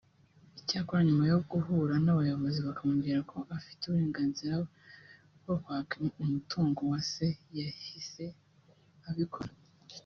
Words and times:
Icyakora 0.59 1.01
nyuma 1.07 1.23
yo 1.31 1.37
guhura 1.51 1.95
n’abayobozi 2.03 2.59
bakamubwira 2.67 3.19
ko 3.31 3.37
afite 3.57 3.81
uburenganzira 3.83 4.55
bwo 5.41 5.55
kwaka 5.63 5.93
umutungo 6.23 6.79
wa 6.91 6.99
se 7.11 7.27
yahise 7.57 8.25
abikora 9.09 9.51